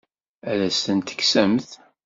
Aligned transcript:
Ad 0.51 0.59
as-ten-tekksemt? 0.67 1.69